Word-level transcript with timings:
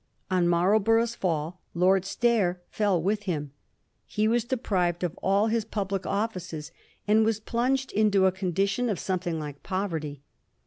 On 0.31 0.47
Marlborough's 0.47 1.13
fall, 1.13 1.61
Lord 1.75 2.05
Stair 2.05 2.59
fell 2.71 2.99
with 2.99 3.25
him. 3.29 3.51
He 4.07 4.27
was 4.27 4.43
deprived 4.43 5.03
of 5.03 5.15
all 5.21 5.45
his 5.45 5.63
public 5.63 6.07
offices, 6.07 6.71
and 7.07 7.23
was 7.23 7.39
plunged 7.39 7.91
into 7.91 8.25
a 8.25 8.31
condition 8.31 8.89
of 8.89 8.97
something 8.97 9.37
like 9.37 9.61
poverty. 9.61 10.23